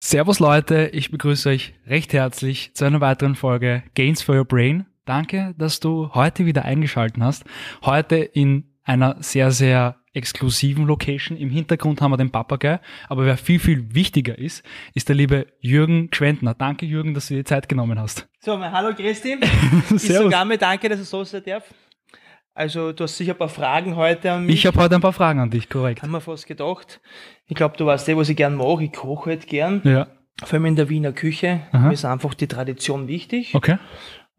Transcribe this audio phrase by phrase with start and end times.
[0.00, 4.84] Servus Leute, ich begrüße euch recht herzlich zu einer weiteren Folge Gains for Your Brain.
[5.06, 7.44] Danke, dass du heute wieder eingeschaltet hast.
[7.84, 11.36] Heute in einer sehr, sehr exklusiven Location.
[11.36, 14.64] Im Hintergrund haben wir den Papagei, aber wer viel, viel wichtiger ist,
[14.94, 16.54] ist der liebe Jürgen Gschwendner.
[16.54, 18.28] Danke Jürgen, dass du dir Zeit genommen hast.
[18.40, 19.36] So, mein Hallo Christi.
[19.90, 21.64] ich sogar mal danke, dass ich so sein darf.
[22.54, 24.56] Also du hast sicher ein paar Fragen heute an mich.
[24.56, 26.02] Ich habe heute ein paar Fragen an dich, korrekt.
[26.02, 27.00] Haben wir fast gedacht.
[27.46, 28.84] Ich glaube, du weißt eh, was ich gern mache.
[28.84, 29.80] Ich koche halt gern.
[29.84, 30.08] Ja.
[30.42, 31.60] Vor allem in der Wiener Küche.
[31.72, 31.88] Aha.
[31.88, 33.54] Mir ist einfach die Tradition wichtig.
[33.54, 33.78] Okay.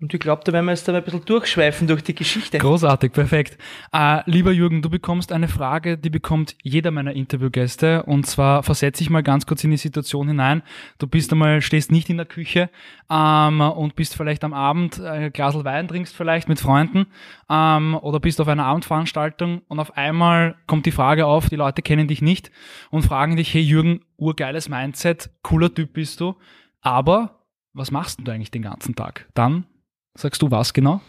[0.02, 2.58] Und ich glaube, da werden wir jetzt dabei ein bisschen durchschweifen durch die Geschichte.
[2.58, 3.60] Großartig, perfekt.
[3.94, 8.04] Äh, lieber Jürgen, du bekommst eine Frage, die bekommt jeder meiner Interviewgäste.
[8.04, 10.64] Und zwar versetze ich mal ganz kurz in die Situation hinein.
[10.98, 12.72] Du bist einmal, stehst nicht in der Küche
[13.12, 17.08] ähm, und bist vielleicht am Abend ein Glas Wein trinkst vielleicht mit Freunden
[17.50, 21.82] ähm, oder bist auf einer Abendveranstaltung und auf einmal kommt die Frage auf, die Leute
[21.82, 22.52] kennen dich nicht
[22.90, 26.36] und fragen dich, hey Jürgen, urgeiles Mindset, cooler Typ bist du,
[26.82, 27.42] aber
[27.74, 29.28] was machst du eigentlich den ganzen Tag?
[29.34, 29.66] Dann
[30.16, 31.02] Sagst du was genau?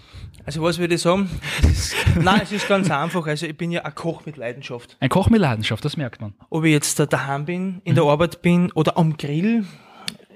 [0.44, 1.28] Also was würde ich sagen?
[1.62, 3.26] Ist, nein, es ist ganz einfach.
[3.26, 4.96] Also ich bin ja ein Koch mit Leidenschaft.
[5.00, 6.34] Ein Koch mit Leidenschaft, das merkt man.
[6.50, 9.64] Ob ich jetzt da daheim bin, in der Arbeit bin oder am Grill,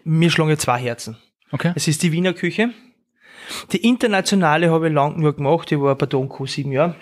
[0.04, 1.16] mir schlagen zwei Herzen.
[1.52, 1.72] Okay.
[1.74, 2.70] Es ist die Wiener Küche.
[3.72, 5.70] Die internationale habe ich lang nur gemacht.
[5.70, 6.96] Ich war bei Donko sieben Jahre.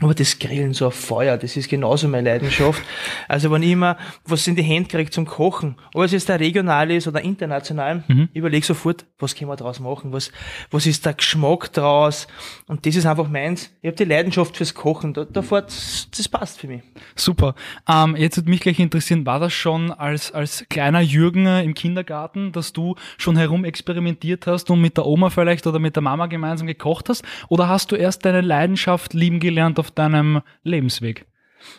[0.00, 2.82] Aber das Grillen, so ein Feuer, das ist genauso meine Leidenschaft.
[3.28, 6.40] Also wenn ich immer was in die Hände kriege zum Kochen, ob es jetzt der
[6.40, 8.30] regional ist oder international, Mhm.
[8.32, 10.32] überlege sofort, was können wir draus machen, was,
[10.70, 12.26] was ist der Geschmack draus
[12.66, 13.70] und das ist einfach meins.
[13.82, 16.82] Ich habe die Leidenschaft fürs Kochen, da, da fährt, das passt für mich.
[17.14, 17.54] Super.
[17.86, 22.50] Ähm, jetzt würde mich gleich interessieren, war das schon als, als kleiner Jürgen im Kindergarten,
[22.52, 26.26] dass du schon herum experimentiert hast und mit der Oma vielleicht oder mit der Mama
[26.26, 27.22] gemeinsam gekocht hast?
[27.50, 31.26] Oder hast du erst deine Leidenschaft lieben gelernt auf deinem Lebensweg?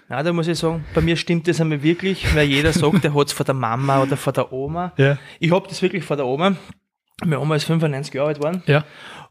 [0.09, 3.13] Ja, da muss ich sagen, bei mir stimmt das einmal wirklich, weil jeder sagt, der
[3.13, 4.93] hat es von der Mama oder von der Oma.
[4.97, 5.17] Ja.
[5.39, 6.55] Ich hab das wirklich von der Oma.
[7.23, 8.63] Meine Oma ist 95 Jahre alt geworden.
[8.65, 8.83] Ja.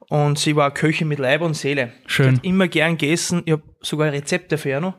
[0.09, 1.93] Und sie war Köchin mit Leib und Seele.
[2.07, 2.31] Schön.
[2.31, 3.43] Sie hat immer gern gegessen.
[3.45, 4.95] Ich habe sogar Rezepte für noch.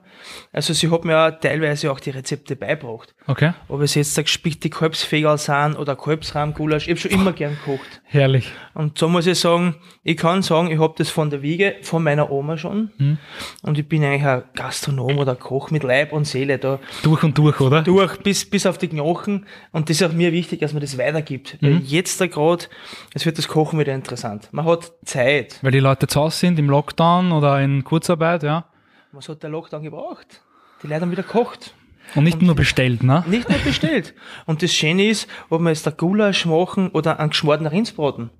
[0.51, 3.15] Also sie hat mir auch teilweise auch die Rezepte beigebracht.
[3.27, 3.53] Okay.
[3.67, 6.87] Ob es jetzt der gespickte Kalbsfegerl sind oder Kalbsrahmgulasch.
[6.87, 8.01] Ich habe schon immer gern gekocht.
[8.03, 8.51] Herrlich.
[8.73, 12.03] Und so muss ich sagen, ich kann sagen, ich habe das von der Wiege, von
[12.03, 12.91] meiner Oma schon.
[12.97, 13.17] Mhm.
[13.63, 17.37] Und ich bin eigentlich ein Gastronom oder Koch mit Leib und Seele da Durch und
[17.37, 17.81] durch, oder?
[17.81, 19.45] durch bis, bis auf die Knochen.
[19.71, 21.57] Und das ist auch mir wichtig, dass man das weitergibt.
[21.61, 22.65] Weil jetzt da gerade,
[23.13, 24.49] es wird das Kochen wieder interessant.
[24.51, 25.59] Man hat Zeit.
[25.61, 28.65] Weil die Leute zu Hause sind, im Lockdown oder in Kurzarbeit, ja.
[29.13, 30.41] Was hat der Lockdown gebraucht?
[30.81, 31.75] Die Leute haben wieder gekocht.
[32.15, 33.23] Und nicht nur bestellt, ne?
[33.27, 34.15] Nicht nur bestellt.
[34.47, 38.31] Und das Schöne ist, ob wir jetzt ein Gulasch machen oder einen geschmorten Rindsbraten.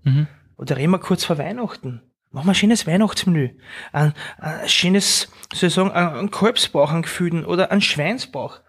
[0.58, 2.02] Oder reden wir kurz vor Weihnachten.
[2.32, 3.52] Machen wir ein schönes Weihnachtsmenü.
[3.92, 8.60] Ein, ein schönes, soll ich sagen, ein, Kalbsbauch, einen gefühlten oder ein Schweinsbauch.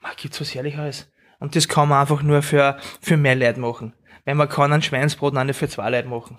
[0.00, 1.12] Man gibt's was Herrlicheres.
[1.40, 3.92] Und das kann man einfach nur für, für mehr Leute machen.
[4.24, 6.38] Weil man kann einen Schweinsbraten auch nicht für zwei Leute machen.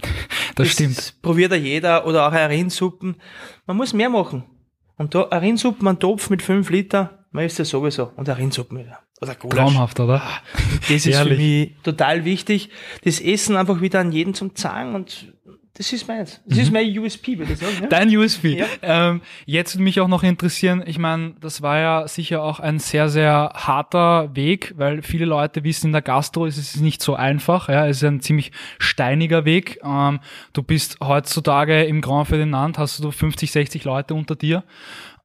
[0.55, 1.21] Das stimmt.
[1.21, 3.21] Probiert ja jeder oder auch eine Rindsuppen.
[3.67, 4.45] Man muss mehr machen.
[5.01, 8.12] Und da eine Rindsuppe, ein Topf mit 5 Liter, man isst ja sowieso.
[8.16, 8.85] Und eine Rindsuppe mit.
[9.19, 9.57] Oder Gulasch.
[9.57, 10.22] Traumhaft, oder?
[10.88, 12.69] Das ist für mich total wichtig.
[13.03, 15.34] Das Essen einfach wieder an jeden zum Zahlen und
[15.73, 16.41] das ist meins.
[16.45, 17.75] Das ist mein USP, würde ich sagen.
[17.79, 17.85] Ja?
[17.85, 17.89] Mhm.
[17.89, 18.57] Dein USP.
[18.57, 18.65] Ja.
[18.81, 22.79] Ähm, jetzt würde mich auch noch interessieren, ich meine, das war ja sicher auch ein
[22.79, 27.15] sehr, sehr harter Weg, weil viele Leute wissen, in der Gastro ist es nicht so
[27.15, 27.69] einfach.
[27.69, 29.79] Ja, es ist ein ziemlich steiniger Weg.
[29.83, 30.19] Ähm,
[30.51, 34.65] du bist heutzutage im Grand Ferdinand, hast du 50, 60 Leute unter dir.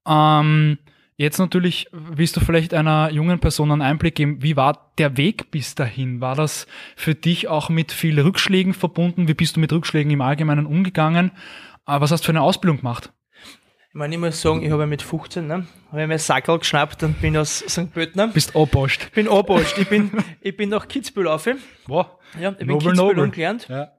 [0.07, 0.79] Ähm,
[1.17, 5.51] jetzt natürlich willst du vielleicht einer jungen Person einen Einblick geben, wie war der Weg
[5.51, 6.21] bis dahin?
[6.21, 6.67] War das
[6.97, 9.29] für dich auch mit vielen Rückschlägen verbunden?
[9.29, 11.33] Wie bist du mit Rückschlägen im Allgemeinen umgegangen?
[11.85, 13.13] Was hast du für eine Ausbildung gemacht?
[13.91, 16.59] Ich meine, ich muss sagen, ich habe ja mit 15, ne, habe ich mir Sackerl
[16.59, 17.91] geschnappt und bin aus St.
[17.95, 18.31] Pölten.
[18.33, 19.11] Bist abwascht.
[19.15, 19.79] bin abwascht.
[19.79, 20.11] Ich bin,
[20.43, 21.49] ich bin nach Kitzbühel auf.
[21.87, 22.07] Wow.
[22.39, 23.31] Ja, ich bin Nobel, Kitzbühel nobel.
[23.31, 23.69] gelernt.
[23.69, 23.93] Ja.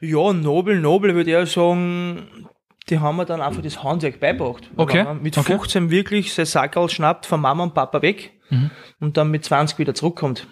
[0.00, 2.48] Ja, Nobel, Nobel würde ich sagen,
[2.88, 4.70] die haben mir dann einfach das Handwerk beigebracht.
[4.76, 5.52] Okay, Mit okay.
[5.58, 8.70] 15 wirklich sein Sackerl schnappt von Mama und Papa weg Mhm.
[9.00, 10.46] und dann mit 20 wieder zurückkommt.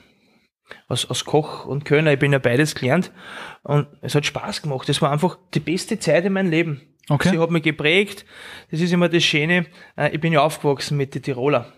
[0.89, 3.13] Als, als Koch und Kölner, ich bin ja beides gelernt
[3.63, 4.89] und es hat Spaß gemacht.
[4.89, 6.81] Das war einfach die beste Zeit in meinem Leben.
[7.09, 7.29] Okay.
[7.29, 8.25] Sie hat mich geprägt.
[8.71, 9.67] Das ist immer das Schöne.
[9.97, 11.73] Äh, Ich bin ja aufgewachsen mit den Tiroler.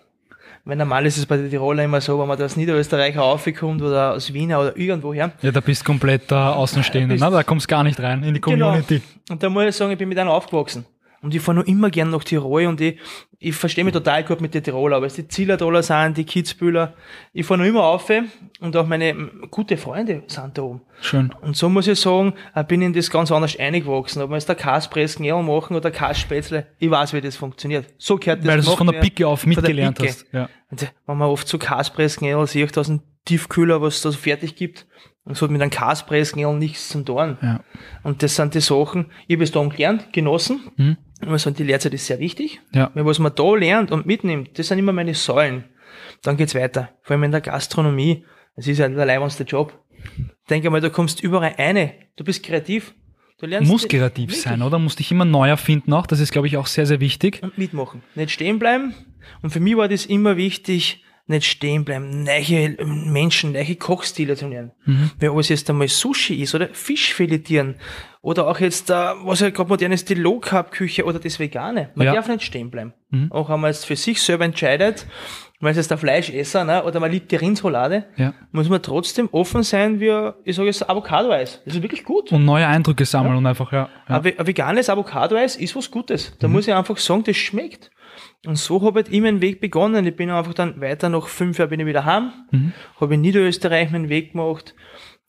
[0.67, 4.15] Weil normal ist es bei den Tiroler immer so, wenn man aus Niederösterreich raufkommt oder
[4.15, 5.31] aus Wiener oder irgendwoher.
[5.41, 7.15] Ja, da bist komplett der Außenstehende.
[7.15, 7.31] Bist- ne?
[7.31, 8.97] Da kommst gar nicht rein in die Community.
[8.99, 9.05] Genau.
[9.31, 10.85] Und da muss ich sagen, ich bin mit einer aufgewachsen.
[11.23, 12.99] Und ich fahre noch immer gern nach Tirol und ich,
[13.39, 16.95] ich verstehe mich total gut mit den Tiroler, aber es die Zillertaler sind, die Kitzbühler.
[17.33, 18.11] Ich fahre noch immer auf
[18.61, 19.15] und auch meine
[19.51, 20.81] gute Freunde sind da oben.
[21.01, 21.33] Schön.
[21.43, 24.23] Und so muss ich sagen, äh, bin ich in das ganz anders eingewachsen.
[24.23, 27.87] Ob wir jetzt der Kaspress machen oder Kasspätzle, ich weiß, wie das funktioniert.
[27.99, 30.27] So gehört das Weil du es von der Picke auf mitgelernt hast.
[30.33, 30.49] Ja.
[30.71, 34.57] Und wenn man oft so Kaspressngel sieht, aus dem Tiefkühler, was es da so fertig
[34.57, 34.87] gibt,
[35.25, 37.37] und es hat mit einem Kaspressngel nichts zum tun.
[37.43, 37.61] Ja.
[38.05, 40.61] Und das sind die Sachen, ich habe es da gelernt, genossen.
[40.77, 40.97] Mhm.
[41.21, 42.61] Und man sagt, die Lehrzeit ist sehr wichtig.
[42.75, 42.91] Ja.
[42.95, 45.65] Weil was man da lernt und mitnimmt, das sind immer meine Säulen.
[46.23, 46.91] Dann geht's weiter.
[47.03, 48.25] Vor allem in der Gastronomie.
[48.55, 49.79] Das ist ja der leibendste Job.
[50.51, 51.95] Denke mal, du kommst überall eine.
[52.17, 52.95] Du bist kreativ.
[53.39, 54.43] Du lernst Muss kreativ wirklich.
[54.43, 54.79] sein, oder?
[54.79, 56.07] Musst dich immer neu erfinden auch.
[56.07, 57.43] Das ist, glaube ich, auch sehr, sehr wichtig.
[57.43, 58.03] und mitmachen.
[58.15, 58.95] Nicht stehen bleiben.
[59.43, 64.49] Und für mich war das immer wichtig, nicht stehen bleiben, neue Menschen, neue Kochstile zu
[64.49, 64.73] lernen.
[65.19, 67.77] Weil ob es jetzt einmal Sushi ist oder Fisch filetieren
[68.23, 71.39] oder auch jetzt, äh, was ja gerade modern ist, die Low Carb Küche oder das
[71.41, 71.91] Vegane.
[71.95, 72.15] Man Ja.
[72.15, 72.93] darf nicht stehen bleiben.
[73.31, 75.07] Auch wenn man jetzt für sich selber entscheidet,
[75.61, 78.35] weil es jetzt der Fleischesser, ne, oder man liebt die Rindsroulade, Ja.
[78.53, 81.63] muss man trotzdem offen sein wie, ich sage jetzt, Avocado-Eis.
[81.65, 82.31] Das ist wirklich gut.
[82.31, 83.89] Und neue Eindrücke sammeln und einfach, ja.
[84.09, 84.17] ja.
[84.17, 86.31] Ein ve- ein veganes Avocado-Eis ist was Gutes.
[86.33, 86.35] Mhm.
[86.41, 87.91] Da muss ich einfach sagen, das schmeckt.
[88.47, 90.07] Und so habe ich meinen Weg begonnen.
[90.07, 92.73] Ich bin einfach dann weiter, nach fünf Jahren bin ich wieder heim, Mhm.
[93.01, 94.75] habe in Niederösterreich meinen Weg gemacht.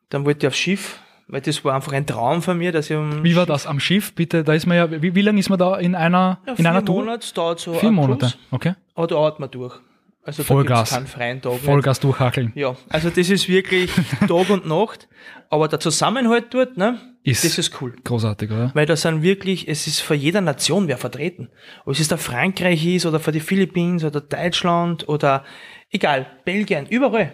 [0.09, 2.95] Dann wollte ich aufs Schiff, weil das war einfach ein Traum von mir, dass ich
[2.95, 4.13] um Wie war das am Schiff?
[4.15, 6.57] Bitte, da ist man ja, wie, wie lange ist man da in einer, Ja, in
[6.57, 6.99] vier einer Tour?
[7.01, 8.19] Monate dauert so Vier Monate.
[8.27, 8.73] Cruise, Okay.
[8.95, 9.79] aber da atmet man durch.
[10.27, 10.89] Also da Vollgas.
[10.89, 11.53] keinen freien Tag.
[11.59, 12.51] Vollgas durchhackeln.
[12.53, 13.89] Ja, also das ist wirklich
[14.27, 15.07] Tag und Nacht.
[15.49, 17.95] Aber der Zusammenhalt dort, ne, Ist- das ist cool.
[18.03, 18.71] Großartig, oder?
[18.73, 21.49] Weil da sind wirklich, es ist für jeder Nation wer vertreten.
[21.85, 25.45] Ob es der Frankreich ist oder für die Philippinen oder Deutschland oder
[25.91, 27.33] egal, Belgien, überall.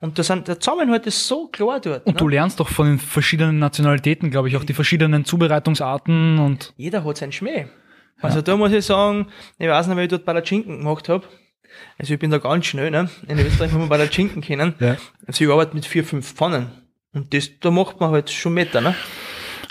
[0.00, 2.04] Und da sind, der Zusammenhalt ist so klar dort.
[2.06, 2.32] Und du ne?
[2.34, 7.18] lernst doch von den verschiedenen Nationalitäten, glaube ich, auch die verschiedenen Zubereitungsarten und Jeder hat
[7.18, 7.66] seinen Schmäh.
[8.20, 9.28] Also da muss ich sagen,
[9.58, 11.24] ich weiß nicht, wie ich dort Palatschinken gemacht habe.
[11.98, 13.08] Also ich bin da ganz schnell, ne?
[13.28, 14.74] In Österreich muss man Palatschinken kennen.
[14.80, 14.96] Ja.
[15.26, 16.70] Also ich arbeite mit vier, fünf Pfannen.
[17.12, 18.94] Und das, da macht man halt schon Meter, ne?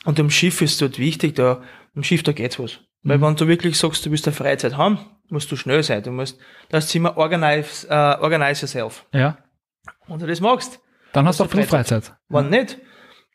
[0.05, 1.61] Und am Schiff ist dort wichtig, da,
[1.95, 2.79] am Schiff, da geht's was.
[3.03, 4.99] Weil wenn du wirklich sagst, du willst eine Freizeit haben,
[5.29, 6.03] musst du schnell sein.
[6.03, 6.39] Du musst,
[6.69, 9.05] das ist immer organize, äh, organize yourself.
[9.13, 9.37] ja,
[10.07, 10.79] Und du das magst.
[11.13, 12.13] dann hast du auch viel Freizeit.
[12.29, 12.77] Wenn nicht,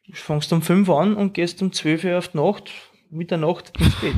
[0.06, 2.70] du fängst um fünf an und gehst um zwölf Uhr auf die Nacht,
[3.10, 4.14] Mitternacht ins Bett.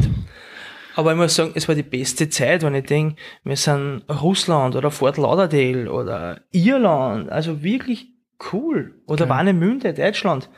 [0.99, 3.15] Aber ich muss sagen, es war die beste Zeit, wenn ich denke,
[3.45, 8.09] wir sind Russland oder Fort Lauderdale oder Irland, also wirklich
[8.53, 8.95] cool.
[9.07, 9.31] Oder Okay.
[9.31, 10.51] Warnemünde, Deutschland.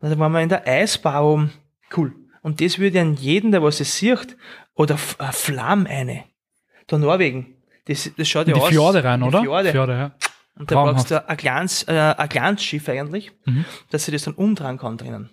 [0.00, 1.52] Da waren wir in der Eisbau, oben.
[1.96, 2.14] cool.
[2.40, 4.36] Und das würde an jeden, der was es sieht,
[4.74, 6.24] oder äh, Flamm eine.
[6.86, 7.54] Da Norwegen.
[7.84, 8.70] Das, das schaut ja In die aus.
[8.70, 9.42] Fjorde rein, die oder?
[9.72, 9.92] Fjorde.
[9.92, 10.12] ja.
[10.58, 13.66] Und da brauchst du ein kleines, äh, ein kleines Schiff eigentlich, Mhm.
[13.90, 15.28] dass sie das dann umdrehen kann drinnen.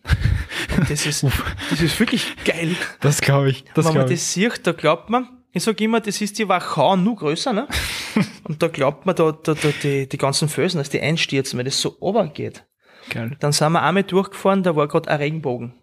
[0.89, 1.23] Das ist,
[1.69, 2.75] das ist wirklich geil.
[3.01, 3.63] Das glaube ich.
[3.75, 4.11] Das Wenn man ich.
[4.19, 7.67] das sieht, da glaubt man, ich sage immer, das ist die Wachau nur größer, ne?
[8.43, 11.65] Und da glaubt man, da, da, da die, die ganzen Felsen, dass die einstürzen, weil
[11.65, 12.65] das so runtergeht.
[13.09, 13.35] Geil.
[13.39, 15.73] Dann sind wir einmal durchgefahren, da war gerade ein Regenbogen.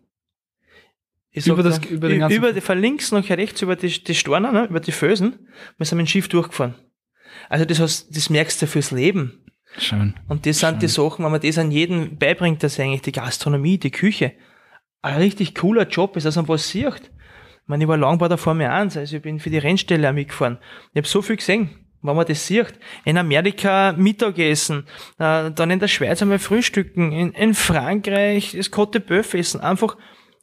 [1.30, 4.02] Ich Über das- da, über den ganzen- über die, von links nach rechts über die,
[4.02, 6.74] die Storner, ne, über die Felsen, wir sind mit dem Schiff durchgefahren.
[7.48, 9.44] Also das, hast, das merkst du fürs Leben.
[9.78, 10.14] Schön.
[10.28, 13.76] Und das sind die Sachen, wenn man das an jeden beibringt, dass eigentlich die Gastronomie,
[13.78, 14.32] die Küche,
[15.02, 16.84] ein richtig cooler Job ist, dass man was sieht.
[16.86, 20.12] Ich meine, ich war lang bei der Formel 1, also ich bin für die Rennstelle
[20.12, 20.58] mitgefahren.
[20.92, 21.70] Ich habe so viel gesehen,
[22.02, 22.74] wenn man das sieht.
[23.04, 24.86] In Amerika Mittagessen,
[25.18, 29.96] äh, dann in der Schweiz einmal frühstücken, in, in Frankreich das Cote Bœuf essen, einfach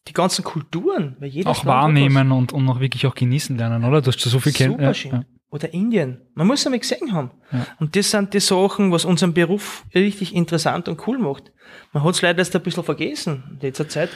[0.07, 1.15] die ganzen Kulturen.
[1.19, 4.01] Weil jedes Auch wahrnehmen und, und auch wirklich auch genießen lernen, oder?
[4.01, 4.73] Du hast so viel kennen.
[4.73, 5.25] Super schön.
[5.49, 6.19] Oder Indien.
[6.33, 7.29] Man muss einmal gesehen haben.
[7.51, 7.67] Ja.
[7.79, 11.51] Und das sind die Sachen, was unseren Beruf richtig interessant und cool macht.
[11.91, 14.09] Man hat es leider jetzt ein bisschen vergessen in letzter Zeit.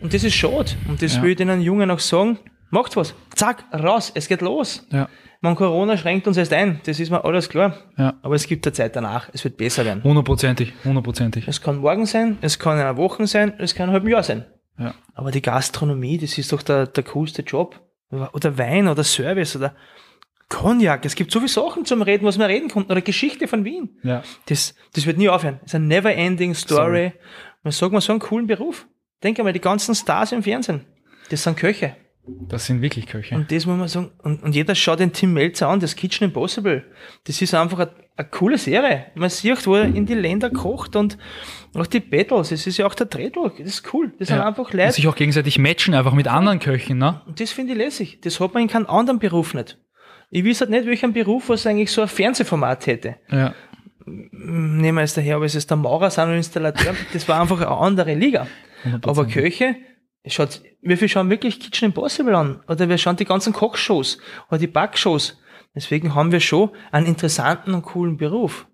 [0.00, 0.72] Und das ist schade.
[0.88, 1.22] Und das Ja.
[1.22, 2.38] will ich den Jungen auch sagen.
[2.70, 3.14] Macht was.
[3.34, 4.12] Zack, raus.
[4.14, 4.86] Es geht los.
[4.90, 5.08] Ja.
[5.40, 6.80] Man, Corona schränkt uns erst ein.
[6.84, 7.74] Das ist mir alles klar.
[7.96, 8.14] Ja.
[8.22, 9.28] Aber es gibt eine Zeit danach.
[9.32, 10.04] Es wird besser werden.
[10.04, 11.48] Hundertprozentig, hundertprozentig.
[11.48, 14.08] Es kann morgen sein, es kann in einer Woche sein, es kann in einem halben
[14.10, 14.44] Jahr sein.
[14.78, 14.94] Ja.
[15.14, 17.80] Aber die Gastronomie, das ist doch der, der coolste Job.
[18.10, 19.74] Oder Wein oder Service oder
[20.48, 21.04] Cognac.
[21.04, 22.84] Es gibt so viele Sachen zum Reden, was man reden kann.
[22.84, 23.98] Oder Geschichte von Wien.
[24.02, 24.22] Ja.
[24.46, 25.60] Das, das wird nie aufhören.
[25.64, 27.12] Es ist eine never ending story.
[27.62, 28.86] Man sagt mal so einen coolen Beruf.
[29.22, 30.86] Denk einmal, die ganzen Stars im Fernsehen.
[31.30, 31.96] Das sind Köche.
[32.48, 33.34] Das sind wirklich Köche.
[33.34, 34.10] Und das muss man sagen.
[34.22, 36.84] Und, und jeder schaut den Tim Melzer an, das Kitchen Impossible.
[37.24, 39.06] Das ist einfach eine, eine coole Serie.
[39.14, 41.18] Man sieht, wo er in die Länder kocht und
[41.74, 42.52] auch die Battles.
[42.52, 43.56] Es ist ja auch der Drehdruck.
[43.58, 44.12] Das ist cool.
[44.18, 44.46] Das sind Ja.
[44.46, 44.92] einfach Und Leute.
[44.92, 47.20] sich auch gegenseitig matchen, einfach mit anderen Köchen, ne?
[47.26, 48.20] Und das finde ich lässig.
[48.20, 49.78] Das hat man in keinem anderen Beruf nicht.
[50.30, 53.16] Ich weiß halt nicht, welchen Beruf, was eigentlich so ein Fernsehformat hätte.
[53.30, 53.54] Ja.
[54.32, 56.94] Nehmen wir jetzt daher, aber es ist der Maurer, sind Installateur.
[57.12, 58.46] Das war einfach eine andere Liga.
[59.02, 59.76] Aber Köche,
[60.22, 62.60] Es schaut, viel schauen wirklich Kitchen Impossible an?
[62.68, 65.38] Oder wir schauen die ganzen Kochshows oder die Backshows.
[65.74, 68.66] Deswegen haben wir schon einen interessanten und coolen Beruf.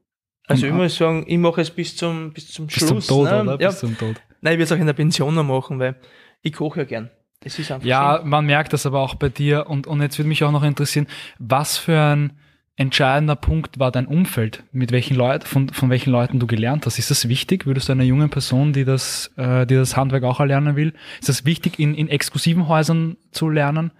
[0.49, 3.07] Also Und ich muss sagen, ich mache es bis zum, bis zum Bis Schluss.
[3.07, 3.43] zum Tod, ne?
[3.43, 3.61] oder?
[3.61, 3.69] Ja.
[3.69, 4.16] Bis zum Tod.
[4.40, 5.97] Nein, ich will es auch in der Pension noch machen, weil
[6.43, 7.11] ich koche ja gern.
[7.45, 8.28] Es ist einfach Ja, schön.
[8.31, 9.66] man merkt das aber auch bei dir.
[9.69, 11.07] Und, und jetzt würde mich auch noch interessieren,
[11.38, 12.38] was für ein
[12.76, 14.62] entscheidender Punkt war dein Umfeld?
[14.73, 16.99] Mit welchen Leuten, von, von welchen Leuten du gelernt hast?
[16.99, 17.66] Ist das wichtig?
[17.66, 21.28] Würdest du einer jungen Person, die das, äh, die das Handwerk auch erlernen will, ist
[21.28, 23.90] das wichtig, in, in exklusiven Häusern zu lernen?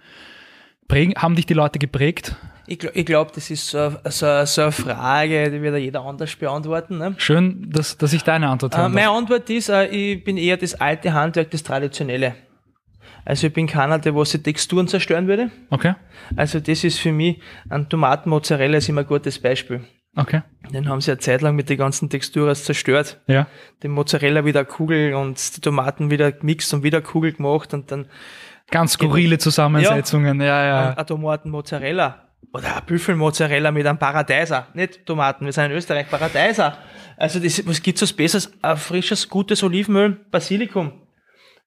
[0.87, 2.35] Prägen, haben dich die Leute geprägt?
[2.69, 6.35] Ich, ich glaube, das ist so, so, so eine Frage, die wird ja jeder anders
[6.35, 6.97] beantworten.
[6.97, 7.15] Ne?
[7.17, 9.09] Schön, dass, dass ich deine Antwort Äh, hören meine.
[9.09, 12.35] Antwort ist, äh, ich bin eher das alte Handwerk, das Traditionelle.
[13.27, 15.51] Also ich bin keiner, der was die Texturen zerstören würde.
[15.69, 15.95] Okay,
[16.37, 19.81] Also das ist für mich, ein Tomatenmozzarella ist immer ein gutes Beispiel.
[20.15, 23.19] okay, Den haben sie eine Zeit lang mit den ganzen Texturen zerstört.
[23.27, 23.47] ja.
[23.83, 28.07] Den Mozzarella wieder Kugel und die Tomaten wieder gemixt und wieder Kugel gemacht und dann
[28.71, 30.93] Ganz skurrile Zusammensetzungen, ja, ja.
[30.93, 32.29] ein Tomaten-Mozzarella.
[32.53, 34.67] Oder ein Büffelmozzarella mit einem Paradeiser.
[34.73, 36.77] Nicht Tomaten, wir sind in Österreich, Paradeiser.
[37.17, 38.51] Also das, was gibt's was Besseres?
[38.61, 41.06] Ein frisches, gutes Olivenöl, Basilikum.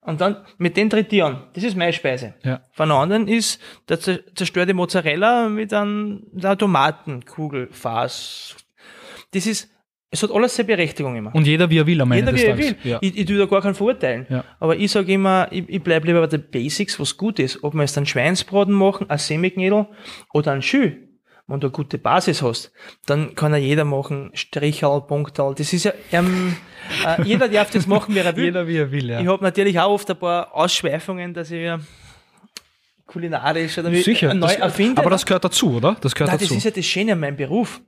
[0.03, 1.43] Und dann mit den Trittieren.
[1.53, 2.35] Das ist meine Speise.
[2.43, 2.61] ja.
[2.73, 8.57] Von anderen ist der zer- zerstörte Mozzarella mit einem, einer Tomatenkugel, Fass.
[9.33, 9.69] Das ist,
[10.11, 11.35] es hat alles seine Berechtigung immer.
[11.35, 12.77] Und jeder wie er will am Ende Jeder wie er will.
[12.83, 12.99] Ja.
[13.03, 14.27] Ich, ich tue da gar keinen verurteilen.
[14.31, 14.45] Ja.
[14.59, 17.63] Aber ich sage immer, ich, ich bleibe lieber bei den Basics, was gut ist.
[17.63, 19.87] Ob wir jetzt einen Schweinsbraten machen, ein Semiknädel
[20.33, 20.93] oder ein Schü.
[21.51, 22.71] Wenn du eine gute Basis hast,
[23.07, 25.53] dann kann ja jeder machen, Strichal, Punktal.
[25.57, 26.55] Das ist ja, ähm,
[27.05, 28.45] äh, jeder darf das machen, wie er will.
[28.51, 29.21] Jeder wie er will, ja.
[29.21, 31.81] Ich habe natürlich auch oft ein paar Ausschweifungen, dass ich ja
[33.07, 34.33] kulinarisch oder wie Sicher.
[34.33, 35.01] neu Das, erfinde.
[35.01, 35.97] aber das gehört dazu, oder?
[36.01, 36.57] Das gehört Nein, das dazu.
[36.59, 37.81] ist ja das Schöne an meinem Beruf.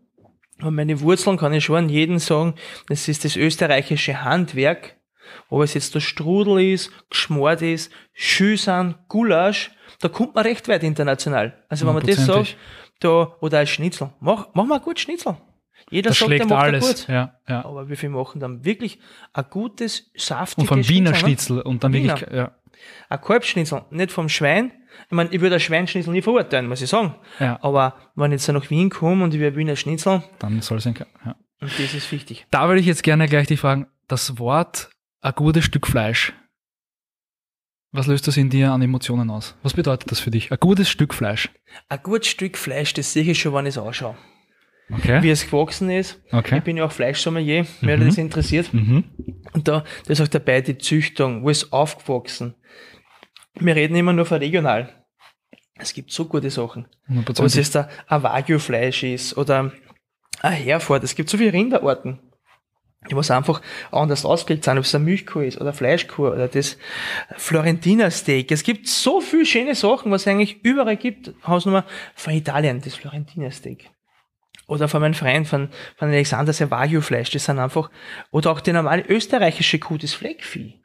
[0.61, 2.54] Und meine Wurzeln kann ich schon an jeden sagen,
[2.88, 4.97] das ist das österreichische Handwerk.
[5.50, 10.83] Ob es jetzt der Strudel ist, geschmort ist, Schüssan, Gulasch, da kommt man recht weit
[10.83, 11.62] international.
[11.69, 12.57] Also wenn man das sagt.
[13.04, 15.37] Da, oder ein Schnitzel, mach, mach mal gut Schnitzel.
[15.90, 16.87] Jeder das sagt, schlägt macht alles.
[16.87, 17.09] gut.
[17.09, 17.64] Ja, ja.
[17.64, 18.99] Aber wie viel machen dann wirklich
[19.32, 21.16] ein gutes, saftiges Und vom Wiener ne?
[21.16, 22.21] Schnitzel und dann Wiener.
[22.21, 22.52] wirklich, ja.
[23.09, 24.73] Ein Kalbschnitzel, nicht vom Schwein.
[25.06, 27.14] Ich meine, ich würde ein Schweinschnitzel nie verurteilen, muss ich sagen.
[27.38, 27.59] Ja.
[27.62, 30.87] Aber wenn ich jetzt nach Wien komme und ich will Wiener Schnitzel, Dann soll es
[30.87, 30.94] ein,
[31.25, 31.37] ja.
[31.61, 32.47] und das ist wichtig.
[32.50, 34.90] Da würde ich jetzt gerne gleich dich fragen, das Wort
[35.21, 36.32] ein gutes Stück Fleisch.
[37.93, 39.55] Was löst das in dir an Emotionen aus?
[39.63, 40.51] Was bedeutet das für dich?
[40.51, 41.51] Ein gutes Stück Fleisch.
[41.91, 44.17] Ein gutes Stück Fleisch, das sehe ich schon, wenn ich es anschaue.
[44.91, 45.23] Okay.
[45.23, 46.21] Wie es gewachsen ist.
[46.33, 46.59] Okay.
[46.59, 48.73] Ich bin ja auch Fleischsommelier, wer das interessiert.
[48.73, 49.05] Mhm.
[49.53, 52.55] Und da, da ist auch dabei die Züchtung, wo ist aufgewachsen.
[53.55, 55.05] Wir reden immer nur von regional.
[55.75, 56.87] Es gibt so gute Sachen.
[57.09, 57.57] Ob es 100%.
[57.57, 59.73] jetzt ein Wagyu-Fleisch ist oder
[60.41, 61.05] ein Herford.
[61.05, 62.21] Es gibt so viele Rinderarten,
[63.11, 66.78] was einfach anders ausgelegt sind, ob es eine Milchkuh ist oder Fleischkuh oder das
[67.37, 68.50] Florentiner Steak.
[68.52, 71.32] Es gibt so viele schöne Sachen, was es eigentlich überall gibt.
[71.47, 73.90] Hausnummer von Italien, das Florentiner Steak.
[74.68, 77.30] Oder von meinem Freund, von, von Alexander, sein Wagyu-Fleisch.
[77.30, 77.90] Das sind einfach,
[78.30, 80.78] oder auch die normale österreichische Kuh, das Fleckvieh.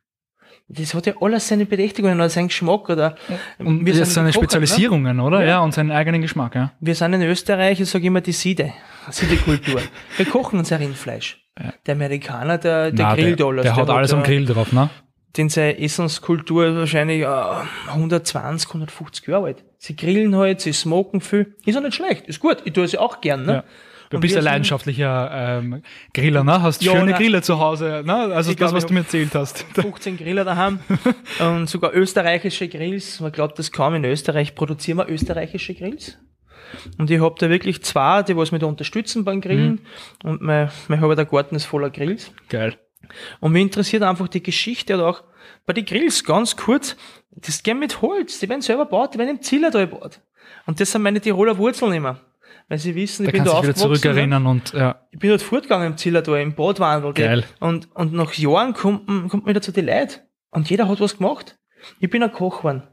[0.70, 3.16] Das hat ja alles seine Berechtigungen oder seinen Geschmack oder
[3.58, 4.34] Und wir jetzt sind seine ne?
[4.34, 5.40] Spezialisierungen, oder?
[5.42, 5.48] Ja.
[5.48, 5.60] Ja.
[5.62, 6.74] und seinen eigenen Geschmack, ja.
[6.82, 8.74] Wir sind in Österreich, ich sage immer die Siede,
[9.10, 9.82] Siedekultur.
[10.18, 11.47] Wir kochen unser Rindfleisch.
[11.60, 11.74] Ja.
[11.86, 14.90] Der Amerikaner, der, der grillt der, der hat, alles am Grill drauf, ne?
[15.36, 19.64] Den seine Essenskultur ist wahrscheinlich äh, 120, 150 Jahre alt.
[19.78, 21.56] Sie grillen halt, sie smoken viel.
[21.66, 22.58] Ist auch nicht schlecht, ist gut.
[22.66, 23.46] Ich tue sie auch gern.
[23.46, 23.54] Ne?
[23.54, 23.64] Ja.
[24.10, 25.84] Du Und bist ein leidenschaftlicher ähm,
[26.14, 26.62] Griller, ne?
[26.62, 28.14] Hast Ja, schöne na- Griller zu Hause, ne?
[28.14, 29.66] Also das, glaub, was du mir erzählt hast.
[29.74, 30.80] 15 Griller daheim
[31.40, 33.20] und sogar österreichische Grills.
[33.20, 33.96] Man glaubt das kaum.
[33.96, 36.18] In Österreich produzieren wir österreichische Grills.
[36.98, 39.82] Und ich habe da wirklich zwei, die was mich da unterstützen beim Grillen.
[40.24, 42.32] Und mein, mein halber der Garten ist voller Grills.
[42.50, 42.78] Geil.
[43.40, 45.24] Und mich interessiert einfach die Geschichte oder auch
[45.66, 46.98] bei den Grills ganz kurz.
[47.32, 50.20] Das gehen mit Holz, die werden selber gebaut, die werden im Zillertal gebaut.
[50.66, 52.20] Und das sind meine Tiroler Wurzeln immer.
[52.70, 53.90] Weil sie wissen, ich Da bin kannst da aufgewachsen.
[53.90, 53.98] ne?
[54.00, 55.02] zurückerinnern und ja.
[55.12, 57.14] Ich bin dort fortgegangen im Zillertal, im Badwandel.
[57.14, 57.46] Geil.
[57.62, 60.20] Und, und nach Jahren kommt, kommt man wieder zu den Leuten.
[60.50, 61.58] Und jeder hat was gemacht.
[62.00, 62.84] Ich bin ein Koch geworden.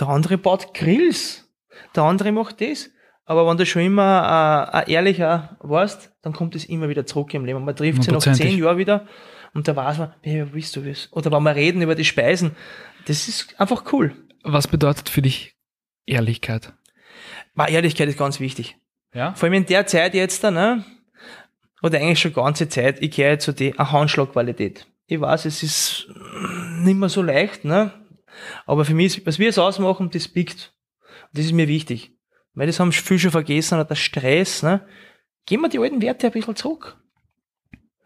[0.00, 1.48] Der andere baut Grills.
[1.94, 2.90] Der andere macht das.
[3.32, 7.32] Aber wenn du schon immer äh, ein ehrlicher warst, dann kommt es immer wieder zurück
[7.32, 7.64] im Leben.
[7.64, 9.06] Man trifft sie nach zehn Jahren wieder
[9.54, 11.08] und da weiß man, hey, bist du das?
[11.12, 12.54] Oder wenn wir reden über die Speisen.
[13.06, 14.14] Das ist einfach cool.
[14.44, 15.56] Was bedeutet für dich
[16.04, 16.74] Ehrlichkeit?
[17.56, 18.76] Aber Ehrlichkeit ist ganz wichtig.
[19.14, 19.32] Ja?
[19.32, 20.84] Vor allem in der Zeit jetzt, ne?
[21.82, 24.86] Oder eigentlich schon ganze Zeit, ich gehe zu eine Handschlagqualität.
[25.06, 26.06] Ich weiß, es ist
[26.82, 27.92] nicht mehr so leicht, ne?
[28.66, 30.74] Aber für mich, ist, was wir jetzt ausmachen, das biegt.
[31.30, 32.12] Und das ist mir wichtig.
[32.54, 34.86] Weil das haben viele schon vergessen, oder der Stress, ne?
[35.46, 36.96] Gehen wir die alten Werte ein bisschen zurück.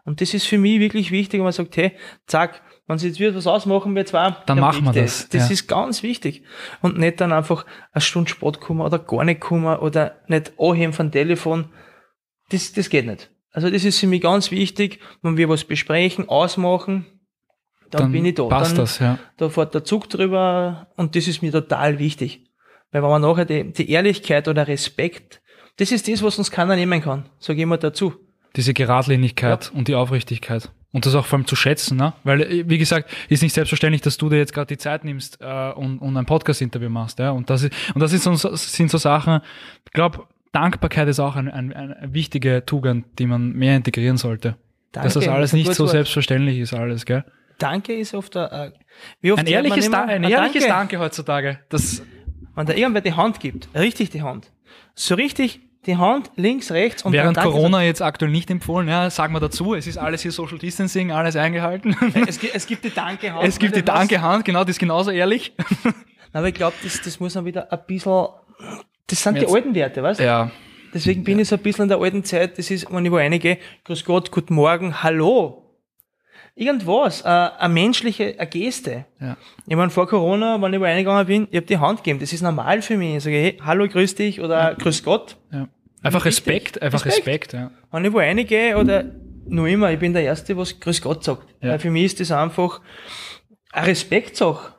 [0.05, 1.93] Und das ist für mich wirklich wichtig, wenn man sagt, hey,
[2.27, 5.05] zack, Wenn sie jetzt wird was ausmachen, wir zwei, Dann machen wir bitte.
[5.05, 5.53] das, Das ja.
[5.53, 6.45] ist ganz wichtig.
[6.81, 10.93] Und nicht dann einfach eine Stunde Sport kommen oder gar nicht kommen oder nicht anheben
[10.93, 11.71] von Telefon.
[12.51, 13.31] Das, das geht nicht.
[13.51, 17.07] Also das ist für mich ganz wichtig, wenn wir was besprechen, ausmachen,
[17.91, 18.45] dann, Dann bin ich da.
[18.45, 19.19] passt dann, das, ja.
[19.37, 22.46] da fährt der Zug drüber und das ist mir total wichtig.
[22.93, 25.41] Weil wenn man nachher die, die Ehrlichkeit oder Respekt,
[25.77, 27.29] das ist das, was uns keiner nehmen kann.
[27.39, 28.15] Sag ich mal dazu.
[28.57, 30.71] Diese Geradlinigkeit und die Aufrichtigkeit.
[30.93, 32.15] Und das auch vor allem zu schätzen, ne?
[32.25, 35.39] Weil, äh, wie gesagt, ist nicht selbstverständlich, dass du dir jetzt gerade die Zeit nimmst
[35.43, 37.33] äh, und, und ein Podcast-Interview machst, ja.
[37.33, 39.41] Und das ist, und das ist so, sind so Sachen,
[39.85, 44.57] ich glaube, Dankbarkeit ist auch ein, ein, eine wichtige Tugend, die man mehr integrieren sollte.
[44.93, 45.91] Danke, dass das alles nicht so Wort.
[45.91, 47.27] selbstverständlich ist, alles, gell?
[47.59, 48.73] Danke ist oft ein, äh,
[49.21, 50.79] wie oft Ein ehrliches, immer, da ein ein ehrliches Danke.
[50.79, 51.59] Danke heutzutage.
[51.69, 52.03] Das,
[52.57, 54.51] Wenn da irgendwer die Hand gibt, richtig die Hand.
[54.95, 59.33] So richtig die Hand, links, rechts und während Corona jetzt aktuell nicht empfohnen, ja, sagen
[59.35, 61.93] wir dazu, es ist alles hier Social Distancing, alles eingehalten.
[61.93, 62.25] sagen.
[62.27, 63.47] Es, gibt- es gibt die Danke-Hand.
[63.47, 65.53] es gibt die Danke-Hand, genau, die ist genauso ehrlich.
[66.33, 68.27] Aber ich glaube, das, das muss man wieder ein bisschen,
[69.07, 70.25] das sind Jetzt- die alten Werte, weißt du?
[70.25, 70.51] Ja,
[70.95, 73.17] Deswegen bin ich so ein bisschen in der alten Zeit, das ist, wenn ich wo
[73.17, 75.63] reingehe, grüß Gott, guten Morgen, hallo.
[76.59, 79.05] Irgendwas, äh, eine menschliche eine Geste.
[79.21, 79.37] ja.
[79.67, 82.19] Ich meine, vor Corona, wenn ich wo reingegangen bin, ich habe die Hand gegeben.
[82.19, 83.17] Das ist normal für mich.
[83.17, 85.37] Ich sage, hey, hallo, grüß dich oder grüß Gott.
[85.53, 85.69] Ja.
[86.03, 86.47] Einfach Wichtig.
[86.47, 87.53] Respekt, einfach Respekt.
[87.53, 87.71] Respekt, ja.
[87.93, 89.05] Wenn ich wo reingehe oder
[89.47, 91.47] nur immer, ich bin der Erste, was grüß Gott sagt.
[91.61, 91.73] Ja.
[91.73, 92.81] Weil für mich ist das einfach
[93.73, 94.75] eine Respektsache.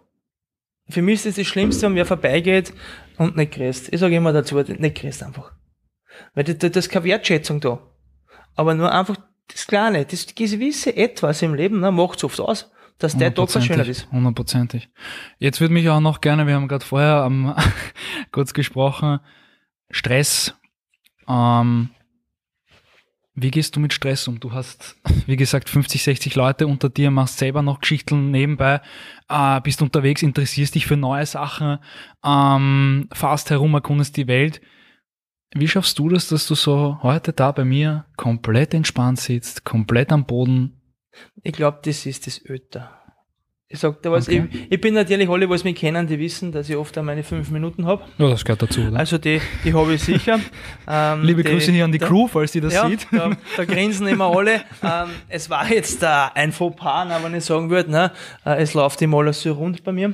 [0.89, 2.73] Für mich ist das das Schlimmste, wenn wer vorbeigeht
[3.19, 3.93] und nicht grüßt.
[3.93, 5.51] Ich sage immer dazu, nicht grüßt einfach.
[6.33, 7.79] Weil das, das ist keine Wertschätzung da.
[8.55, 13.17] Aber nur einfach das Kleine, das gewisse Etwas im Leben, ne, macht oft aus, dass
[13.17, 14.11] der Tag verschönert ist.
[14.11, 14.89] Hundertprozentig.
[15.39, 17.53] Jetzt würde mich auch noch gerne, wir haben gerade vorher ähm,
[18.31, 19.19] kurz gesprochen,
[19.89, 20.53] Stress.
[21.27, 21.89] Ähm,
[23.39, 24.39] wie gehst du mit Stress um?
[24.39, 24.95] Du hast,
[25.27, 28.81] wie gesagt, 50, 60 Leute unter dir, machst selber noch Geschichten nebenbei,
[29.29, 31.77] äh, bist unterwegs, interessierst dich für neue Sachen,
[32.25, 34.59] ähm, fahrst herum, erkundest die Welt.
[35.53, 40.11] Wie schaffst du das, dass du so heute da bei mir komplett entspannt sitzt, komplett
[40.11, 40.81] am Boden?
[41.41, 42.91] Ich glaube, das ist das Öter.
[43.69, 44.47] Ich sag was, Okay.
[44.49, 47.21] ich, ich bin natürlich alle, was mich kennen, die wissen, dass ich oft auch meine
[47.23, 48.01] fünf Minuten habe.
[48.17, 48.97] Ja, das gehört dazu, oder?
[48.97, 50.39] Also die, die habe ich sicher.
[50.89, 53.07] Ähm, Liebe Grüße hier an die da- Crew, falls die das ja, sieht.
[53.11, 54.61] Da, da grinsen immer alle.
[54.81, 58.11] Ähm, es war jetzt äh, ein Fauxpas, ne, wenn ich sagen würde, ne,
[58.45, 60.13] äh, es läuft immer alles so rund bei mir.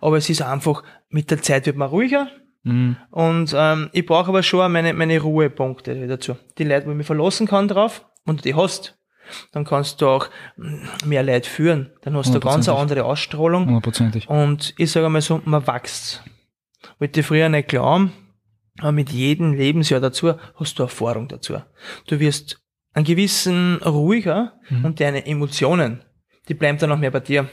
[0.00, 2.28] Aber es ist einfach, mit der Zeit wird man ruhiger.
[2.62, 2.96] Mhm.
[3.10, 6.36] Und ähm, ich brauche aber schon meine, meine Ruhepunkte dazu.
[6.58, 8.98] Die Leute, wo ich mich verlassen kann drauf und die hast,
[9.52, 11.92] dann kannst du auch mm, mehr Leute führen.
[12.02, 13.66] Dann hast du eine ganz andere Ausstrahlung.
[13.66, 14.28] Hundertprozentig.
[14.28, 16.22] Und ich sage mal so, man wächst.
[16.98, 18.12] Wollte ich früher nicht glauben,
[18.78, 21.58] aber mit jedem Lebensjahr dazu hast du Erfahrung dazu.
[22.08, 22.60] Du wirst
[22.92, 24.84] einen gewissen ruhiger Mhm.
[24.84, 26.02] und deine Emotionen,
[26.48, 27.48] die bleiben dann noch mehr bei dir.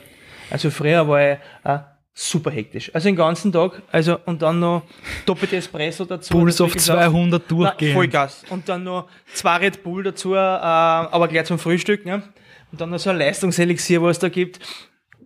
[0.50, 1.80] Also früher war ich äh,
[2.19, 2.89] super hektisch.
[2.95, 4.82] Also den ganzen Tag, also und dann noch
[5.27, 6.34] doppelte Espresso dazu.
[6.34, 6.99] Puls auf gesagt.
[6.99, 7.93] 200 Na, durchgehen.
[7.93, 8.43] Vollgas.
[8.49, 12.06] Und dann noch zwei Red Bull dazu, äh, aber gleich zum Frühstück.
[12.06, 12.23] Ne?
[12.71, 14.60] Und dann noch so ein Leistungselixier, was es da gibt.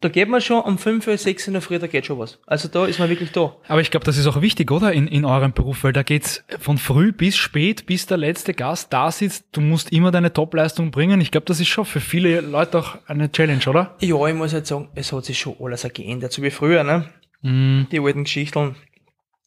[0.02, 2.40] Da geht man schon um 5 Uhr, 6 in der Früh, da geht schon was.
[2.48, 3.56] Also da ist man wirklich da.
[3.68, 4.92] Aber ich glaube, das ist auch wichtig, oder?
[4.94, 8.92] In, in eurem Beruf, weil da geht's von früh bis spät, bis der letzte Gast
[8.92, 9.46] da sitzt.
[9.52, 11.22] Du musst immer deine Topleistung bringen.
[11.22, 13.96] Ich glaube, das ist schon für viele Leute auch eine Challenge, oder?
[14.00, 17.06] Ja, ich muss halt sagen, es hat sich schon alles geändert, so wie früher, ne?
[17.44, 17.86] Mhm.
[17.92, 18.76] Die alten Geschichten,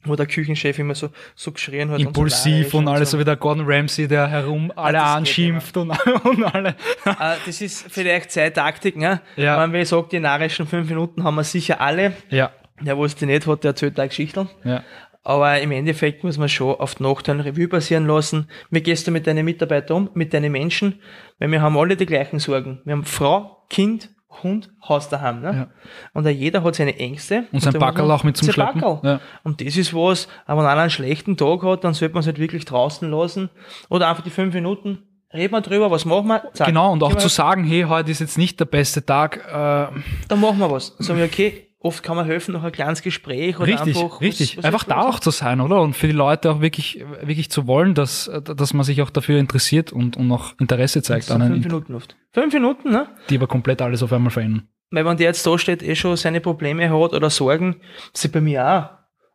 [0.05, 2.01] wo der Küchenchef immer so, so geschrien hat.
[2.01, 3.21] Impulsiv und, so alles, so so.
[3.21, 5.91] wie der Gordon Ramsay, der herum alle das geht anschimpft und,
[6.25, 6.71] und alle.
[7.05, 9.21] Äh, das ist vielleicht Zeittaktik, ne?
[9.37, 9.63] Ja.
[9.63, 12.13] Wenn wir sagt, die narischen fünf Minuten haben wir sicher alle.
[12.31, 14.49] Ja, Der, wo es die nicht hat, der erzählt auch Geschichten.
[14.65, 14.83] ja.
[15.27, 18.47] Aber im Endeffekt muss man schon auf die Nacht ein Revue passieren lassen.
[18.69, 21.01] Wie gehst du mit deinen Mitarbeitern um, mit deinen Menschen?
[21.39, 22.83] Weil wir haben alle die gleichen Sorgen.
[22.85, 24.11] Wir haben Frau, Kind,
[24.43, 25.41] Hund, Haus daheim.
[25.41, 25.55] Ne?
[25.55, 25.67] Ja.
[26.13, 27.45] Und jeder hat seine Ängste.
[27.53, 28.83] Und sein man- auch mit zum Schleppen.
[29.03, 29.21] Ja.
[29.43, 32.27] Und das ist was, aber wenn einer einen schlechten Tag hat, dann sollte man es
[32.27, 33.51] halt wirklich draußen lassen.
[33.89, 34.99] Oder einfach die fünf Minuten,
[35.33, 36.43] reden wir drüber, was machen wir?
[36.53, 36.69] Zack.
[36.69, 39.37] Genau, und auch Gehen zu sagen, hey, heute ist jetzt nicht der beste Tag.
[39.49, 40.95] Äh, Dann machen wir was.
[40.99, 44.15] Sagen wir, okay, oft kann man helfen durch ein kleines Gespräch oder richtig, einfach.
[44.17, 44.57] was- richtig.
[44.59, 45.81] was Einfach ist da auch zu sein, oder?
[45.81, 49.39] Und für die Leute auch wirklich, wirklich zu wollen, dass, dass man sich auch dafür
[49.39, 52.17] interessiert und, und auch Interesse zeigt sind an fünf Minuten Luft.
[52.33, 53.07] Fünf Minuten, ne?
[53.31, 54.69] die aber komplett alles auf einmal verändern.
[54.91, 57.77] Weil wenn der jetzt da steht, eh schon seine Probleme hat oder Sorgen,
[58.13, 58.67] ist bei mir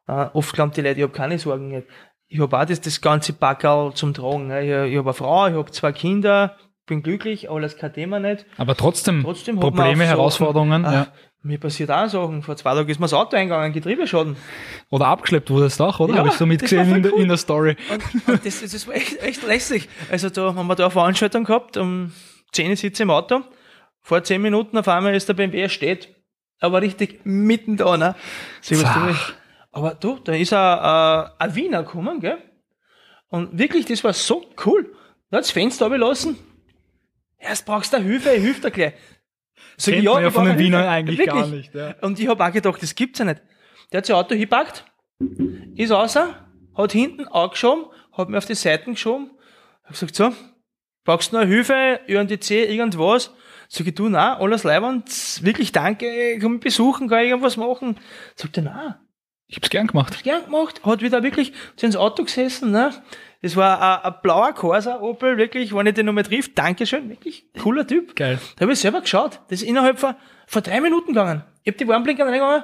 [0.07, 0.13] auch.
[0.13, 1.69] Äh, oft glauben die Leute, ich habe keine Sorgen.
[1.69, 1.87] nicht.
[2.27, 4.47] Ich habe auch das, das ganze Packerl zum Tragen.
[4.47, 4.61] Ne?
[4.61, 8.45] Ich, ich habe eine Frau, ich habe zwei Kinder, bin glücklich, alles kein Thema nicht.
[8.57, 10.85] Aber trotzdem, Trotzdem Probleme, Herausforderungen.
[10.85, 11.07] Ah, ja.
[11.41, 12.43] Mir passiert auch Sachen.
[12.43, 14.35] Vor zwei Tagen ist mir das Auto eingegangen, Getriebeschaden.
[14.89, 16.13] Oder abgeschleppt wurdest du auch, oder?
[16.13, 17.21] Ja, Habe ich so mitgesehen in, der- cool.
[17.21, 17.77] in der Story.
[17.91, 19.87] Und, und das, das war echt, echt lässig.
[20.11, 22.11] Also da haben wir da eine Veranstaltung gehabt, um
[22.51, 23.41] 10 Uhr sitze ich im Auto,
[24.01, 26.09] Vor zehn Minuten auf einmal ist der BMW steht,
[26.59, 28.15] aber richtig mitten da, ne?
[28.61, 29.33] So, was du willst.
[29.71, 32.37] aber du, da ist ein, ein, ein Wiener gekommen, gell?
[33.29, 34.91] Und wirklich, das war so cool.
[35.29, 36.37] Da hat das Fenster abgelassen.
[37.37, 38.93] Erst brauchst du Hilfe, ich hilf dir gleich.
[39.79, 41.35] Sag ich, ja, man ja von den Wienern eigentlich Wirklich.
[41.35, 41.73] gar nicht.
[41.73, 41.95] Ja.
[42.01, 43.41] Und ich habe auch gedacht, das gibt's ja nicht.
[43.91, 44.85] Der hat sein Auto hingepackt,
[45.75, 46.35] ist außer,
[46.75, 49.31] hat hinten angeschoben, hat mir auf die Seiten geschoben,
[49.83, 50.33] hab gesagt, so,
[51.05, 53.31] brauchst du noch Hilfe, ÖNDC, irgendwas?
[53.69, 55.09] Sag ich, du, nein, alles leibend,
[55.43, 57.97] wirklich danke, komm mich besuchen, kann ich irgendwas machen?
[58.35, 58.95] Sagt er, nein,
[59.51, 60.23] Ich hab's gern gemacht.
[60.23, 62.91] gern gemacht, hat wieder wirklich zu ins Auto gesessen, ne?
[63.41, 67.45] Das war ein, ein blauer Corsa Opel, wirklich, wenn ich den nochmal triff, Dankeschön, wirklich,
[67.61, 68.15] cooler Typ.
[68.15, 68.37] Geil.
[68.57, 69.39] Da habe ich selber geschaut.
[69.49, 70.13] Das ist innerhalb von,
[70.45, 71.43] von drei Minuten gegangen.
[71.63, 72.63] Ich habe die Warnblinker reingegangen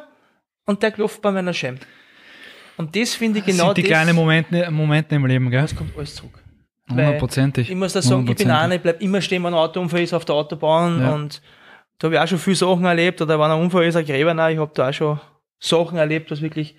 [0.65, 1.79] und der klopft bei meiner Scheibe.
[2.77, 3.89] Und das finde ich Das genau sind die das.
[3.89, 5.61] kleinen Momente, Momente im Leben, gell?
[5.61, 6.37] Das kommt alles zurück.
[6.89, 7.69] Hundertprozentig.
[7.69, 10.13] Ich muss da sagen, ich bin einer, ich bleib immer stehen, wenn ein Autounfall ist
[10.13, 11.13] auf der Autobahn Ja.
[11.15, 11.41] und
[11.97, 14.31] da habe ich auch schon viele Sachen erlebt oder wenn ein Unfall ist, ein Gräber,
[14.51, 15.19] ich habe da auch schon
[15.59, 16.75] Sachen erlebt, was wirklich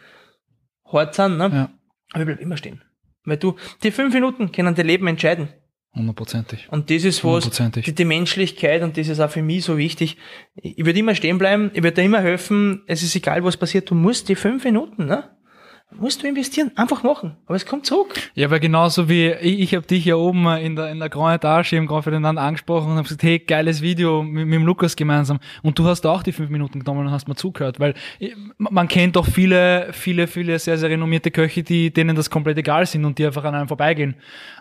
[0.84, 1.50] hart sind, ne?
[1.52, 1.70] Ja.
[2.12, 2.82] aber ich bleib immer stehen.
[3.24, 5.48] Weil du, die fünf Minuten können dein Leben entscheiden.
[5.94, 6.68] Hundertprozentig.
[6.70, 10.18] Und das ist was, die, die Menschlichkeit, und das ist auch für mich so wichtig.
[10.54, 13.56] Ich, ich würde immer stehen bleiben, ich würde dir immer helfen, es ist egal, was
[13.56, 15.35] passiert, du musst die fünf Minuten, ne?
[15.92, 17.36] Musst du investieren, einfach machen.
[17.46, 18.12] Aber es kommt zurück.
[18.34, 21.36] Ja, aber genauso wie ich, ich habe dich ja oben in der, in der Grand
[21.36, 24.96] Etage im Grand Ferdinand angesprochen und habe gesagt, hey, geiles Video mit, mit dem Lukas
[24.96, 25.38] gemeinsam.
[25.62, 28.88] Und du hast auch die fünf Minuten genommen und hast mir zugehört, weil ich- man
[28.88, 33.04] kennt doch viele, viele, viele sehr, sehr renommierte Köche, die, denen das komplett egal sind
[33.04, 34.16] und die einfach an einem vorbeigehen.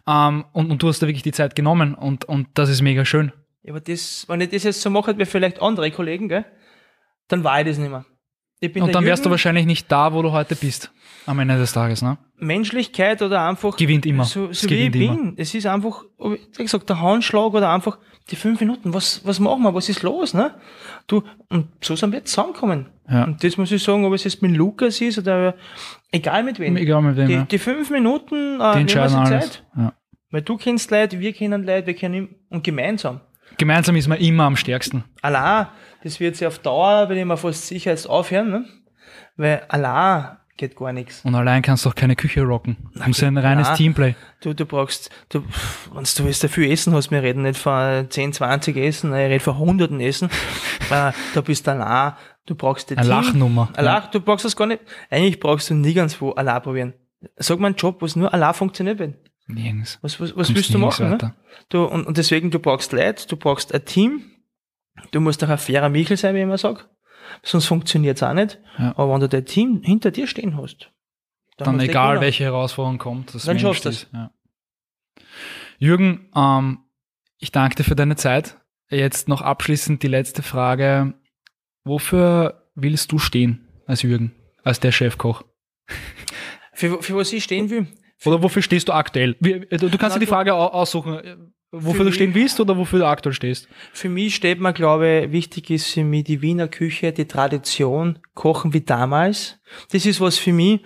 [0.08, 3.04] Ähm, und, und du hast da wirklich die Zeit genommen und, und das ist mega
[3.04, 3.34] schön.
[3.64, 6.46] Ja, aber das, wenn ich das jetzt so mache, wie vielleicht andere Kollegen, gell?
[7.28, 8.06] Dann war ich das nicht mehr.
[8.62, 10.92] Und dann wärst du wahrscheinlich nicht da, wo du heute bist.
[11.28, 12.18] Am Ende des Tages, ne?
[12.38, 14.26] Menschlichkeit oder einfach Gewinnt immer.
[14.26, 15.34] so, Es so wie ich bin.
[15.38, 17.98] Es ist einfach, wie gesagt, der Handschlag oder einfach
[18.30, 18.94] die fünf Minuten.
[18.94, 19.74] Was, was machen wir?
[19.74, 20.54] Was ist los, ne?
[21.08, 22.88] Du, und so sind wir jetzt zusammengekommen.
[23.10, 23.26] Ja.
[23.26, 25.56] Und das muss ich sagen, ob es jetzt mit Lukas ist oder
[26.12, 26.78] egal mit wem.
[26.78, 27.44] Egal mit wem, die, ja.
[27.44, 29.26] die fünf Minuten, äh, Die entscheiden.
[29.26, 29.64] Zeit.
[29.76, 29.94] Ja.
[30.32, 33.22] Weil du kennst Leute, wir kennen Leute, wir kennen und gemeinsam.
[33.58, 35.04] Gemeinsam ist man immer am stärksten.
[35.22, 35.68] Allein,
[36.04, 38.66] das wird sich auf Dauer, bin ich mir fast sicher, jetzt aufhören, ne?
[39.38, 41.22] Weil allein geht gar nichts.
[41.24, 42.78] Und allein kannst du auch keine Küche rocken.
[42.94, 43.78] Du musst ein reines nein.
[43.78, 44.16] Teamplay.
[44.42, 45.44] Du, du brauchst, du,
[45.94, 49.40] wenn du jetzt dafür Essen hast, wir reden nicht von 10, 20 Essen, ich rede
[49.40, 50.30] von hunderten Essen,
[50.90, 52.14] äh, da bist du allein,
[52.46, 53.70] du brauchst die Eine Lachnummer.
[53.76, 56.94] Ein Lach, du brauchst das gar nicht, eigentlich brauchst du nie ganz wo allein probieren.
[57.38, 59.16] Sag mal einen Job, wo es nur allein funktioniert wird.
[59.48, 60.00] Nirgends.
[60.02, 61.10] Was, was, was willst du machen?
[61.12, 61.36] Ne?
[61.70, 64.32] Du, und, und deswegen, du brauchst Leute, du brauchst ein Team,
[65.12, 66.90] du musst auch ein fairer Michel sein, wie ich immer sag.
[67.44, 68.60] Sonst funktioniert's auch nicht.
[68.78, 68.94] Ja.
[68.98, 70.92] Aber wenn du dein Team hinter dir stehen hast,
[71.58, 73.34] Dann musst du egal, welche Herausforderung kommt.
[73.34, 74.32] Das Dann schaffst ist, Ja.
[75.78, 76.80] Jürgen, ähm,
[77.38, 78.58] ich danke dir für deine Zeit.
[78.90, 81.16] Jetzt noch abschließend die letzte Frage.
[81.84, 85.44] Wofür willst du stehen als Jürgen, als der Chefkoch?
[86.74, 87.88] Für, für was ich stehen will,
[88.24, 89.36] Oder wofür stehst du aktuell?
[89.44, 91.36] Äh, du, kannst dir die Frage au- aussuchen, äh,
[91.72, 93.68] wofür Für du stehen willst oder wofür du aktuell stehst.
[93.92, 98.20] Für mich steht mir, glaube ich, wichtig ist für mich die Wiener Küche, die Tradition,
[98.34, 99.60] Kochen wie damals.
[99.92, 100.82] Das ist was für mich.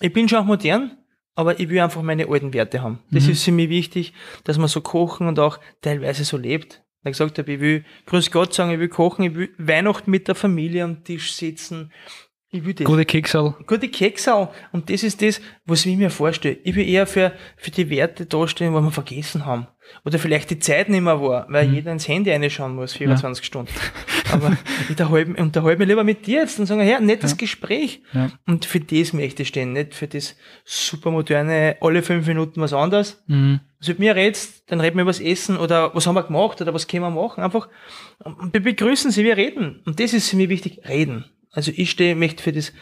[0.00, 0.96] Ich bin schon auch modern,
[1.34, 3.00] aber ich will einfach meine alten Werte haben.
[3.10, 3.30] Das Mhm.
[3.32, 4.12] ist für mich wichtig,
[4.44, 6.82] dass man so kochen und auch teilweise so lebt.
[7.06, 10.26] Ich gesagt habe, ich will Grüß Gott sagen, ich will kochen, ich will Weihnachten mit
[10.28, 11.92] der Familie am Tisch sitzen.
[12.54, 12.86] Ich will das.
[12.86, 13.54] Gute Keksal.
[13.66, 14.52] Gute Keksau.
[14.70, 16.56] Und das ist das, was ich mir vorstelle.
[16.62, 19.66] Ich will eher für, für die Werte dastehen, wo wir vergessen haben.
[20.04, 21.74] Oder vielleicht die Zeit nicht mehr war, weil Mhm.
[21.74, 23.72] jeder ins Handy reinschauen muss, 24 Stunden.
[24.32, 27.36] Aber ich unterhalte, mich- unterhalte mich lieber mit dir jetzt und sage, ja, nettes Ja.
[27.38, 28.02] Gespräch.
[28.12, 28.30] Ja.
[28.46, 33.22] Und für das möchte ich stehen, nicht für das supermoderne, alle fünf Minuten was anderes.
[33.26, 33.60] Mhm.
[33.80, 36.60] Also mit mir redst, dann reden wir über das Essen oder was haben wir gemacht
[36.62, 37.42] oder was können wir machen.
[37.42, 37.68] Einfach,
[38.52, 39.82] wir begrüßen sie, wir reden.
[39.84, 41.24] Und das ist für mich wichtig, reden.
[41.54, 42.72] Also ich stehe, möchte für das,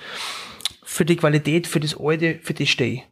[0.83, 3.03] für die Qualität, für das Alte, für das stehe.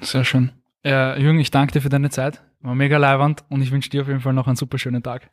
[0.00, 0.52] Sehr schön.
[0.84, 2.42] Ja, Jürgen, ich danke dir für deine Zeit.
[2.60, 5.28] War mega leiwand und ich wünsche dir auf jeden Fall noch einen super schönen Tag.